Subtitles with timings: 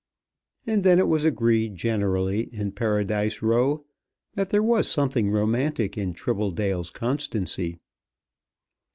[0.65, 3.85] And then it was agreed generally in Paradise Row
[4.33, 7.77] that there was something romantic in Tribbledale's constancy.